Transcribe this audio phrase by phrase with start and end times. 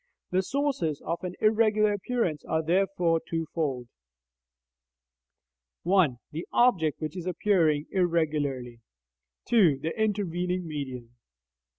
[0.31, 3.87] The sources of an irregular appearance are therefore twofold:
[5.83, 8.81] (1) The object which is appearing irregularly;
[9.45, 11.11] 2) The intervening medium.